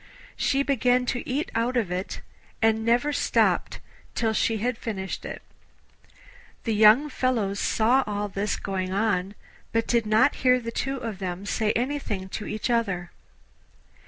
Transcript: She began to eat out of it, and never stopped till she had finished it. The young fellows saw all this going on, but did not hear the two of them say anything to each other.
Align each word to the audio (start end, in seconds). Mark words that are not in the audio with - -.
She 0.35 0.63
began 0.63 1.05
to 1.13 1.21
eat 1.29 1.51
out 1.53 1.77
of 1.77 1.91
it, 1.91 2.21
and 2.59 2.83
never 2.83 3.13
stopped 3.13 3.79
till 4.15 4.33
she 4.33 4.57
had 4.57 4.75
finished 4.75 5.25
it. 5.25 5.43
The 6.63 6.73
young 6.73 7.07
fellows 7.07 7.59
saw 7.59 8.03
all 8.07 8.27
this 8.27 8.55
going 8.55 8.91
on, 8.91 9.35
but 9.71 9.85
did 9.85 10.07
not 10.07 10.37
hear 10.41 10.59
the 10.59 10.71
two 10.71 10.97
of 10.97 11.19
them 11.19 11.45
say 11.45 11.71
anything 11.73 12.29
to 12.29 12.47
each 12.47 12.71
other. 12.71 13.11